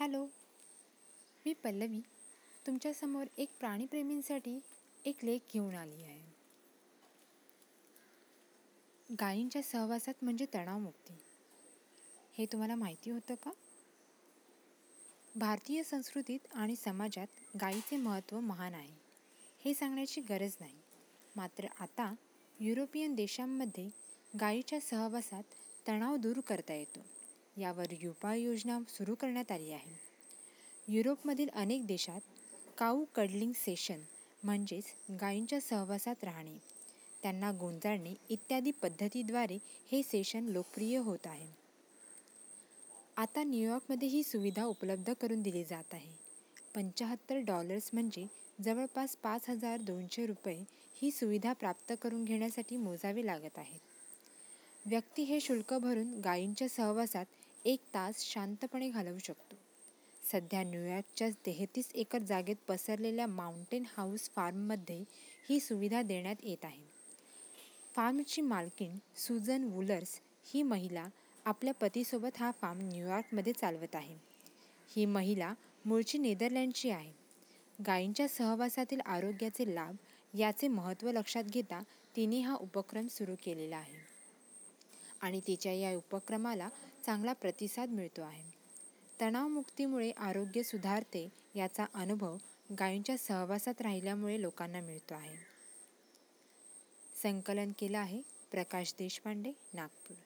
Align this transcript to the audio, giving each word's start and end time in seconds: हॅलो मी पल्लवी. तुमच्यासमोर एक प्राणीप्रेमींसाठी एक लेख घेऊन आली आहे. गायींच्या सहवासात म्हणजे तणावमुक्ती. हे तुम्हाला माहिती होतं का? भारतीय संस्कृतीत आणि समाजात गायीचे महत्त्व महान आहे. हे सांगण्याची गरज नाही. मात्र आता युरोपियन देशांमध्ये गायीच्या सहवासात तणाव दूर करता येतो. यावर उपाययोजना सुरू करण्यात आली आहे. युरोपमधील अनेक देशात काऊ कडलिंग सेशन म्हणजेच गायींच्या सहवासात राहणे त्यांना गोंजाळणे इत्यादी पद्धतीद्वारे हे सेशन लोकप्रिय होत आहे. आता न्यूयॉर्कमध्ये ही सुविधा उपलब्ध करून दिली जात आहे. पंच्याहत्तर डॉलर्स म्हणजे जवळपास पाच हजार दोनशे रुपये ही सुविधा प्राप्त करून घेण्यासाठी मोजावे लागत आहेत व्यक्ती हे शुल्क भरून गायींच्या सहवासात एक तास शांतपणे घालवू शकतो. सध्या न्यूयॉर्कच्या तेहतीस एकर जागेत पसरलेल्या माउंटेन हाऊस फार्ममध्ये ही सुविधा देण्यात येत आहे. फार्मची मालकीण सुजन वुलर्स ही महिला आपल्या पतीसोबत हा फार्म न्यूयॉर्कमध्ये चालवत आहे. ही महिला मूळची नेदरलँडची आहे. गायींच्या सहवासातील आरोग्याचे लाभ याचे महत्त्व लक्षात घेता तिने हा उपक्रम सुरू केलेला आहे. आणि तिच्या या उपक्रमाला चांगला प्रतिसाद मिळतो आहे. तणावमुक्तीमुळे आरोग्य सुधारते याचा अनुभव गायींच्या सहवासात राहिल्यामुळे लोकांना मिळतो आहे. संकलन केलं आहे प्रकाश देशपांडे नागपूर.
हॅलो 0.00 0.26
मी 1.46 1.52
पल्लवी. 1.52 2.00
तुमच्यासमोर 2.66 3.24
एक 3.38 3.48
प्राणीप्रेमींसाठी 3.60 4.60
एक 5.04 5.24
लेख 5.24 5.38
घेऊन 5.52 5.74
आली 5.74 6.02
आहे. 6.02 6.22
गायींच्या 9.20 9.62
सहवासात 9.62 10.14
म्हणजे 10.22 10.46
तणावमुक्ती. 10.54 11.14
हे 12.38 12.46
तुम्हाला 12.46 12.74
माहिती 12.74 13.10
होतं 13.10 13.34
का? 13.34 13.50
भारतीय 15.36 15.82
संस्कृतीत 15.82 16.40
आणि 16.54 16.76
समाजात 16.76 17.56
गायीचे 17.60 17.96
महत्त्व 17.96 18.40
महान 18.40 18.74
आहे. 18.74 18.94
हे 19.64 19.74
सांगण्याची 19.74 20.20
गरज 20.20 20.56
नाही. 20.60 20.80
मात्र 21.36 21.66
आता 21.80 22.14
युरोपियन 22.60 23.14
देशांमध्ये 23.14 23.90
गायीच्या 24.40 24.80
सहवासात 24.80 25.42
तणाव 25.88 26.16
दूर 26.16 26.40
करता 26.40 26.74
येतो. 26.74 27.00
यावर 27.58 27.92
उपाययोजना 28.08 28.78
सुरू 28.88 29.14
करण्यात 29.14 29.52
आली 29.52 29.72
आहे. 29.72 29.96
युरोपमधील 30.88 31.48
अनेक 31.52 31.86
देशात 31.86 32.20
काऊ 32.78 33.04
कडलिंग 33.14 33.52
सेशन 33.52 34.00
म्हणजेच 34.42 34.84
गायींच्या 35.20 35.60
सहवासात 35.60 36.24
राहणे 36.24 36.56
त्यांना 37.22 37.50
गोंजाळणे 37.52 38.14
इत्यादी 38.30 38.70
पद्धतीद्वारे 38.70 39.58
हे 39.92 40.02
सेशन 40.02 40.44
लोकप्रिय 40.44 40.96
होत 40.98 41.26
आहे. 41.26 41.46
आता 43.16 43.42
न्यूयॉर्कमध्ये 43.44 44.08
ही 44.08 44.22
सुविधा 44.22 44.64
उपलब्ध 44.64 45.12
करून 45.12 45.42
दिली 45.42 45.64
जात 45.64 45.94
आहे. 45.94 46.10
पंच्याहत्तर 46.74 47.38
डॉलर्स 47.38 47.90
म्हणजे 47.92 48.26
जवळपास 48.64 49.16
पाच 49.16 49.48
हजार 49.48 49.80
दोनशे 49.80 50.26
रुपये 50.26 50.64
ही 51.02 51.10
सुविधा 51.10 51.52
प्राप्त 51.52 51.92
करून 52.02 52.24
घेण्यासाठी 52.24 52.76
मोजावे 52.76 53.26
लागत 53.26 53.58
आहेत 53.58 54.86
व्यक्ती 54.86 55.22
हे 55.22 55.40
शुल्क 55.40 55.74
भरून 55.74 56.20
गायींच्या 56.20 56.68
सहवासात 56.68 57.24
एक 57.64 57.80
तास 57.94 58.22
शांतपणे 58.22 58.90
घालवू 58.90 59.18
शकतो. 59.18 59.56
सध्या 60.32 60.62
न्यूयॉर्कच्या 60.62 61.28
तेहतीस 61.46 61.90
एकर 61.94 62.18
जागेत 62.18 62.56
पसरलेल्या 62.68 63.26
माउंटेन 63.26 63.84
हाऊस 63.96 64.30
फार्ममध्ये 64.30 65.04
ही 65.50 65.60
सुविधा 65.60 66.02
देण्यात 66.02 66.36
येत 66.42 66.64
आहे. 66.64 66.82
फार्मची 67.94 68.42
मालकीण 68.42 68.98
सुजन 69.16 69.64
वुलर्स 69.64 70.20
ही 70.54 70.62
महिला 70.62 71.06
आपल्या 71.44 71.74
पतीसोबत 71.74 72.36
हा 72.38 72.50
फार्म 72.50 72.80
न्यूयॉर्कमध्ये 72.80 73.52
चालवत 73.52 73.94
आहे. 73.94 74.16
ही 74.96 75.06
महिला 75.06 75.54
मूळची 75.84 76.18
नेदरलँडची 76.18 76.90
आहे. 76.90 77.12
गायींच्या 77.86 78.28
सहवासातील 78.28 79.00
आरोग्याचे 79.00 79.74
लाभ 79.74 79.96
याचे 80.36 80.68
महत्त्व 80.68 81.10
लक्षात 81.10 81.44
घेता 81.44 81.80
तिने 82.16 82.40
हा 82.40 82.54
उपक्रम 82.54 83.06
सुरू 83.06 83.34
केलेला 83.44 83.76
आहे. 83.76 84.07
आणि 85.20 85.40
तिच्या 85.46 85.72
या 85.72 85.96
उपक्रमाला 85.96 86.68
चांगला 87.06 87.32
प्रतिसाद 87.32 87.88
मिळतो 87.88 88.22
आहे. 88.22 88.42
तणावमुक्तीमुळे 89.20 90.10
आरोग्य 90.10 90.62
सुधारते 90.62 91.28
याचा 91.54 91.86
अनुभव 91.94 92.36
गायींच्या 92.78 93.18
सहवासात 93.18 93.80
राहिल्यामुळे 93.80 94.42
लोकांना 94.42 94.80
मिळतो 94.80 95.14
आहे. 95.14 95.36
संकलन 97.22 97.72
केलं 97.78 97.98
आहे 97.98 98.22
प्रकाश 98.50 98.94
देशपांडे 98.98 99.52
नागपूर. 99.74 100.16